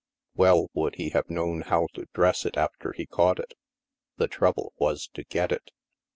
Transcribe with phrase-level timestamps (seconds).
[0.33, 3.53] Well would he have known how to dress it after he caught it;
[4.17, 5.69] the trouble was to get it.